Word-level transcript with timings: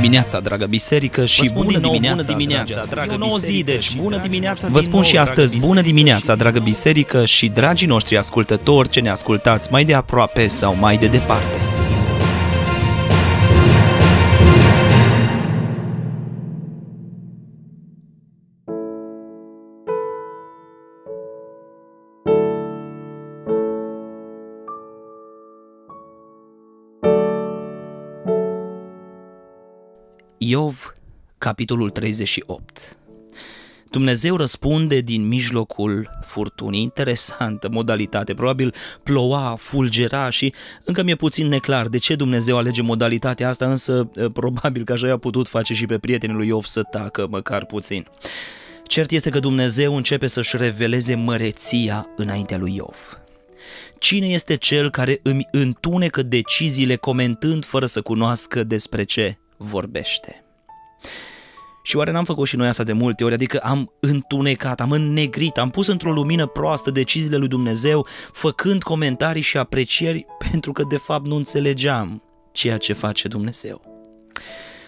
dimineața, 0.00 0.40
dragă 0.40 0.66
biserică, 0.66 1.26
și 1.26 1.50
bună 1.52 1.66
din 1.68 1.80
nou, 1.80 1.90
dimineața, 1.92 2.22
bună 2.22 2.36
dimineața, 2.38 2.84
dragă 2.90 3.10
E 3.10 3.14
o 3.14 3.18
nouă 3.18 3.36
zi, 3.38 3.46
biserică, 3.46 3.72
deci 3.72 3.84
și 3.84 3.96
bună 3.96 4.08
dragi 4.08 4.28
dimineața 4.28 4.68
noștri. 4.68 4.72
Vă 4.72 4.78
din 4.80 4.88
spun 4.88 5.00
nou, 5.00 5.08
și 5.08 5.14
dragă 5.14 5.30
astăzi, 5.30 5.58
bună 5.58 5.68
biserică, 5.80 5.86
dimineața, 5.96 6.32
și- 6.32 6.38
dragă 6.38 6.58
biserică 6.58 7.24
și 7.24 7.48
dragii 7.48 7.86
noștri 7.86 8.16
ascultători 8.16 8.88
ce 8.88 9.00
ne 9.00 9.10
ascultați 9.10 9.68
mai 9.70 9.84
de 9.84 9.94
aproape 9.94 10.46
sau 10.48 10.74
mai 10.74 10.96
de 10.98 11.06
departe. 11.06 11.67
Iov, 30.38 30.92
capitolul 31.38 31.90
38 31.90 32.98
Dumnezeu 33.90 34.36
răspunde 34.36 35.00
din 35.00 35.28
mijlocul 35.28 36.10
furtunii. 36.22 36.82
Interesantă 36.82 37.68
modalitate. 37.70 38.34
Probabil 38.34 38.74
ploua, 39.02 39.56
fulgera 39.58 40.30
și 40.30 40.52
încă 40.84 41.02
mi-e 41.02 41.14
puțin 41.14 41.46
neclar 41.46 41.86
de 41.86 41.98
ce 41.98 42.14
Dumnezeu 42.14 42.56
alege 42.56 42.82
modalitatea 42.82 43.48
asta, 43.48 43.70
însă 43.70 44.10
eh, 44.14 44.26
probabil 44.32 44.84
că 44.84 44.92
așa 44.92 45.06
i-a 45.06 45.16
putut 45.16 45.48
face 45.48 45.74
și 45.74 45.86
pe 45.86 45.98
prietenii 45.98 46.36
lui 46.36 46.46
Iov 46.46 46.64
să 46.64 46.82
tacă 46.82 47.26
măcar 47.30 47.64
puțin. 47.64 48.06
Cert 48.86 49.10
este 49.10 49.30
că 49.30 49.38
Dumnezeu 49.38 49.96
începe 49.96 50.26
să-și 50.26 50.56
reveleze 50.56 51.14
măreția 51.14 52.06
înaintea 52.16 52.58
lui 52.58 52.74
Iov. 52.74 53.18
Cine 53.98 54.26
este 54.26 54.56
cel 54.56 54.90
care 54.90 55.20
îmi 55.22 55.48
întunecă 55.50 56.22
deciziile 56.22 56.96
comentând 56.96 57.64
fără 57.64 57.86
să 57.86 58.00
cunoască 58.00 58.64
despre 58.64 59.04
ce 59.04 59.38
vorbește? 59.58 60.42
Și 61.82 61.96
oare 61.96 62.10
n-am 62.10 62.24
făcut 62.24 62.46
și 62.46 62.56
noi 62.56 62.68
asta 62.68 62.82
de 62.82 62.92
multe 62.92 63.24
ori? 63.24 63.34
Adică 63.34 63.58
am 63.58 63.92
întunecat, 64.00 64.80
am 64.80 64.90
înnegrit, 64.90 65.58
am 65.58 65.70
pus 65.70 65.86
într-o 65.86 66.12
lumină 66.12 66.46
proastă 66.46 66.90
deciziile 66.90 67.36
lui 67.36 67.48
Dumnezeu, 67.48 68.06
făcând 68.32 68.82
comentarii 68.82 69.42
și 69.42 69.56
aprecieri 69.56 70.26
pentru 70.50 70.72
că 70.72 70.82
de 70.88 70.96
fapt 70.96 71.26
nu 71.26 71.36
înțelegeam 71.36 72.22
ceea 72.52 72.76
ce 72.76 72.92
face 72.92 73.28
Dumnezeu. 73.28 73.82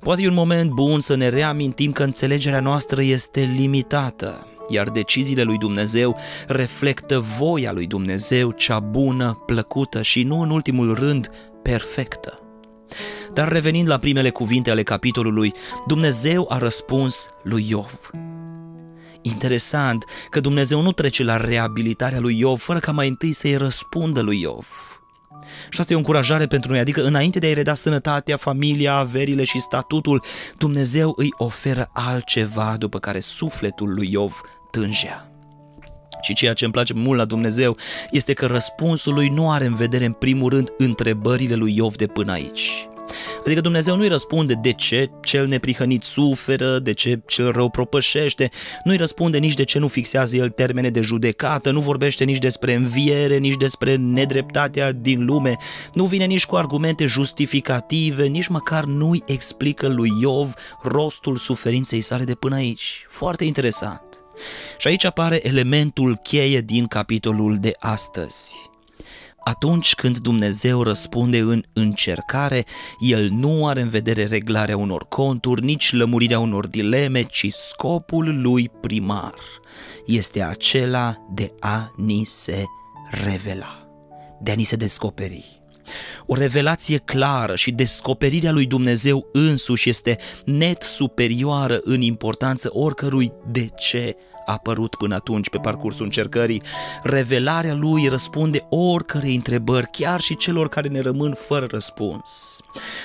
Poate 0.00 0.22
e 0.22 0.28
un 0.28 0.34
moment 0.34 0.70
bun 0.70 1.00
să 1.00 1.14
ne 1.14 1.28
reamintim 1.28 1.92
că 1.92 2.02
înțelegerea 2.02 2.60
noastră 2.60 3.02
este 3.02 3.40
limitată, 3.56 4.46
iar 4.68 4.88
deciziile 4.88 5.42
lui 5.42 5.58
Dumnezeu 5.58 6.16
reflectă 6.46 7.18
voia 7.18 7.72
lui 7.72 7.86
Dumnezeu, 7.86 8.50
cea 8.50 8.80
bună, 8.80 9.42
plăcută 9.46 10.02
și 10.02 10.22
nu 10.22 10.40
în 10.40 10.50
ultimul 10.50 10.94
rând 10.94 11.30
perfectă. 11.62 12.41
Dar 13.32 13.48
revenind 13.48 13.88
la 13.88 13.98
primele 13.98 14.30
cuvinte 14.30 14.70
ale 14.70 14.82
capitolului, 14.82 15.52
Dumnezeu 15.86 16.46
a 16.48 16.58
răspuns 16.58 17.28
lui 17.42 17.66
Iov. 17.68 18.10
Interesant 19.22 20.04
că 20.30 20.40
Dumnezeu 20.40 20.80
nu 20.80 20.92
trece 20.92 21.24
la 21.24 21.36
reabilitarea 21.36 22.20
lui 22.20 22.38
Iov 22.38 22.58
fără 22.58 22.78
ca 22.78 22.92
mai 22.92 23.08
întâi 23.08 23.32
să-i 23.32 23.56
răspundă 23.56 24.20
lui 24.20 24.40
Iov. 24.40 24.66
Și 25.68 25.80
asta 25.80 25.92
e 25.92 25.96
o 25.96 25.98
încurajare 25.98 26.46
pentru 26.46 26.70
noi, 26.70 26.80
adică 26.80 27.02
înainte 27.02 27.38
de 27.38 27.46
a-i 27.46 27.54
reda 27.54 27.74
sănătatea, 27.74 28.36
familia, 28.36 28.94
averile 28.94 29.44
și 29.44 29.60
statutul, 29.60 30.24
Dumnezeu 30.56 31.12
îi 31.16 31.28
oferă 31.36 31.90
altceva 31.92 32.74
după 32.78 32.98
care 32.98 33.20
sufletul 33.20 33.94
lui 33.94 34.08
Iov 34.12 34.40
tângea. 34.70 35.31
Și 36.22 36.34
ceea 36.34 36.52
ce 36.52 36.64
îmi 36.64 36.72
place 36.72 36.92
mult 36.92 37.18
la 37.18 37.24
Dumnezeu 37.24 37.76
este 38.10 38.32
că 38.32 38.46
răspunsul 38.46 39.14
lui 39.14 39.28
nu 39.28 39.50
are 39.50 39.64
în 39.64 39.74
vedere 39.74 40.04
în 40.04 40.12
primul 40.12 40.50
rând 40.50 40.72
întrebările 40.78 41.54
lui 41.54 41.76
Iov 41.76 41.96
de 41.96 42.06
până 42.06 42.32
aici. 42.32 42.86
Adică 43.44 43.60
Dumnezeu 43.60 43.96
nu-i 43.96 44.08
răspunde 44.08 44.54
de 44.54 44.72
ce 44.72 45.10
cel 45.22 45.46
neprihănit 45.46 46.02
suferă, 46.02 46.78
de 46.78 46.92
ce 46.92 47.20
cel 47.26 47.50
rău 47.50 47.70
propășește, 47.70 48.48
nu-i 48.84 48.96
răspunde 48.96 49.38
nici 49.38 49.54
de 49.54 49.64
ce 49.64 49.78
nu 49.78 49.88
fixează 49.88 50.36
el 50.36 50.48
termene 50.48 50.90
de 50.90 51.00
judecată, 51.00 51.70
nu 51.70 51.80
vorbește 51.80 52.24
nici 52.24 52.38
despre 52.38 52.74
înviere, 52.74 53.36
nici 53.36 53.56
despre 53.56 53.96
nedreptatea 53.96 54.92
din 54.92 55.24
lume, 55.24 55.56
nu 55.94 56.04
vine 56.04 56.24
nici 56.24 56.46
cu 56.46 56.56
argumente 56.56 57.06
justificative, 57.06 58.26
nici 58.26 58.46
măcar 58.46 58.84
nu-i 58.84 59.22
explică 59.26 59.88
lui 59.88 60.10
Iov 60.20 60.54
rostul 60.82 61.36
suferinței 61.36 62.00
sale 62.00 62.24
de 62.24 62.34
până 62.34 62.54
aici. 62.54 63.06
Foarte 63.08 63.44
interesant. 63.44 64.21
Și 64.78 64.88
aici 64.88 65.04
apare 65.04 65.46
elementul 65.46 66.16
cheie 66.16 66.60
din 66.60 66.86
capitolul 66.86 67.56
de 67.56 67.72
astăzi. 67.78 68.70
Atunci 69.44 69.94
când 69.94 70.18
Dumnezeu 70.18 70.82
răspunde 70.82 71.38
în 71.38 71.64
încercare, 71.72 72.64
El 72.98 73.28
nu 73.30 73.66
are 73.66 73.80
în 73.80 73.88
vedere 73.88 74.24
reglarea 74.24 74.76
unor 74.76 75.08
conturi, 75.08 75.64
nici 75.64 75.92
lămurirea 75.92 76.38
unor 76.38 76.66
dileme, 76.66 77.22
ci 77.22 77.46
scopul 77.50 78.40
lui 78.40 78.68
primar 78.80 79.34
este 80.06 80.42
acela 80.42 81.16
de 81.34 81.52
a 81.60 81.92
ni 81.96 82.24
se 82.24 82.64
revela, 83.24 83.86
de 84.40 84.50
a 84.50 84.54
ni 84.54 84.64
se 84.64 84.76
descoperi. 84.76 85.61
O 86.26 86.34
revelație 86.34 86.96
clară 86.96 87.54
și 87.54 87.70
descoperirea 87.70 88.52
lui 88.52 88.66
Dumnezeu 88.66 89.28
însuși 89.32 89.88
este 89.88 90.16
net 90.44 90.82
superioară 90.82 91.80
în 91.82 92.00
importanță 92.00 92.68
oricărui 92.72 93.32
de 93.50 93.66
ce 93.76 94.16
a 94.46 94.52
apărut 94.52 94.94
până 94.94 95.14
atunci 95.14 95.48
pe 95.48 95.58
parcursul 95.58 96.04
încercării. 96.04 96.62
Revelarea 97.02 97.74
lui 97.74 98.06
răspunde 98.08 98.66
oricărei 98.70 99.34
întrebări, 99.34 99.88
chiar 99.90 100.20
și 100.20 100.36
celor 100.36 100.68
care 100.68 100.88
ne 100.88 101.00
rămân 101.00 101.32
fără 101.32 101.66
răspuns. 101.70 102.60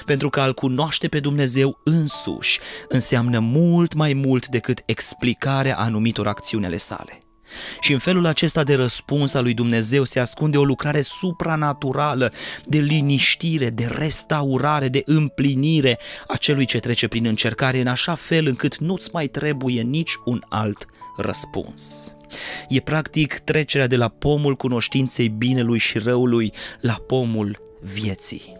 Pentru 0.05 0.29
că 0.29 0.39
a-L 0.39 0.53
cunoaște 0.53 1.07
pe 1.07 1.19
Dumnezeu 1.19 1.79
însuși 1.83 2.59
înseamnă 2.87 3.39
mult 3.39 3.93
mai 3.93 4.13
mult 4.13 4.47
decât 4.47 4.81
explicarea 4.85 5.77
anumitor 5.77 6.27
acțiuni 6.27 6.65
ale 6.65 6.77
sale. 6.77 7.26
Și 7.79 7.93
în 7.93 7.99
felul 7.99 8.25
acesta 8.25 8.63
de 8.63 8.75
răspuns 8.75 9.33
al 9.33 9.43
lui 9.43 9.53
Dumnezeu 9.53 10.03
se 10.03 10.19
ascunde 10.19 10.57
o 10.57 10.63
lucrare 10.63 11.01
supranaturală 11.01 12.33
de 12.65 12.77
liniștire, 12.77 13.69
de 13.69 13.85
restaurare, 13.91 14.87
de 14.87 15.01
împlinire 15.05 15.99
a 16.27 16.37
celui 16.37 16.65
ce 16.65 16.79
trece 16.79 17.07
prin 17.07 17.25
încercare 17.25 17.79
în 17.79 17.87
așa 17.87 18.15
fel 18.15 18.47
încât 18.47 18.77
nu-ți 18.77 19.09
mai 19.13 19.27
trebuie 19.27 19.81
nici 19.81 20.15
un 20.25 20.43
alt 20.49 20.85
răspuns. 21.17 22.11
E 22.69 22.79
practic 22.79 23.33
trecerea 23.33 23.87
de 23.87 23.95
la 23.95 24.07
pomul 24.07 24.55
cunoștinței 24.55 25.29
binelui 25.29 25.77
și 25.77 25.97
răului 25.97 26.53
la 26.81 26.93
pomul 27.07 27.61
vieții. 27.81 28.57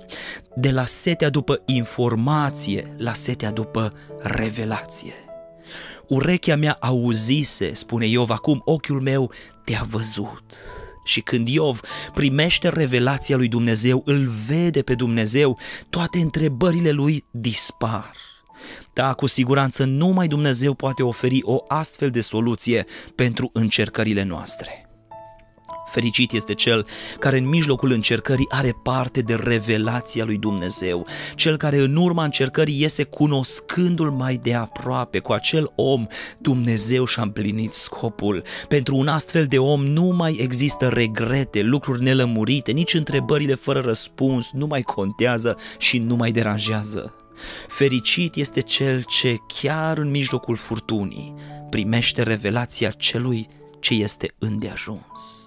De 0.55 0.71
la 0.71 0.85
setea 0.85 1.29
după 1.29 1.61
informație 1.65 2.95
la 2.97 3.13
setea 3.13 3.51
după 3.51 3.93
revelație. 4.21 5.26
Urechea 6.07 6.55
mea 6.55 6.77
auzise, 6.79 7.73
spune 7.73 8.07
Iov, 8.07 8.29
acum 8.29 8.61
ochiul 8.65 9.01
meu 9.01 9.31
te-a 9.63 9.81
văzut. 9.89 10.57
Și 11.03 11.21
când 11.21 11.47
Iov 11.47 11.79
primește 12.13 12.69
revelația 12.69 13.37
lui 13.37 13.47
Dumnezeu, 13.47 14.01
îl 14.05 14.27
vede 14.47 14.81
pe 14.81 14.95
Dumnezeu, 14.95 15.59
toate 15.89 16.19
întrebările 16.19 16.91
lui 16.91 17.25
dispar. 17.31 18.11
Da, 18.93 19.13
cu 19.13 19.27
siguranță 19.27 19.83
numai 19.83 20.27
Dumnezeu 20.27 20.73
poate 20.73 21.03
oferi 21.03 21.39
o 21.43 21.63
astfel 21.67 22.09
de 22.09 22.21
soluție 22.21 22.85
pentru 23.15 23.49
încercările 23.53 24.23
noastre. 24.23 24.86
Fericit 25.87 26.31
este 26.31 26.53
cel 26.53 26.85
care 27.19 27.37
în 27.37 27.47
mijlocul 27.47 27.91
încercării 27.91 28.47
are 28.49 28.75
parte 28.83 29.21
de 29.21 29.35
revelația 29.35 30.25
lui 30.25 30.37
Dumnezeu, 30.37 31.07
cel 31.35 31.57
care 31.57 31.77
în 31.77 31.95
urma 31.95 32.23
încercării 32.23 32.81
iese 32.81 33.03
cunoscându-l 33.03 34.11
mai 34.11 34.39
de 34.43 34.53
aproape. 34.53 35.19
Cu 35.19 35.31
acel 35.31 35.71
om 35.75 36.05
Dumnezeu 36.37 37.05
și-a 37.05 37.23
împlinit 37.23 37.73
scopul. 37.73 38.43
Pentru 38.67 38.95
un 38.95 39.07
astfel 39.07 39.45
de 39.45 39.57
om 39.57 39.85
nu 39.85 40.03
mai 40.03 40.37
există 40.41 40.87
regrete, 40.87 41.61
lucruri 41.61 42.03
nelămurite, 42.03 42.71
nici 42.71 42.93
întrebările 42.93 43.55
fără 43.55 43.79
răspuns 43.79 44.51
nu 44.51 44.67
mai 44.67 44.81
contează 44.81 45.57
și 45.77 45.97
nu 45.97 46.15
mai 46.15 46.31
deranjează. 46.31 47.13
Fericit 47.67 48.35
este 48.35 48.61
cel 48.61 49.03
ce 49.03 49.35
chiar 49.61 49.97
în 49.97 50.09
mijlocul 50.09 50.55
furtunii 50.55 51.33
primește 51.69 52.23
revelația 52.23 52.89
celui 52.89 53.47
ce 53.79 53.93
este 53.93 54.33
îndeajuns. 54.39 55.46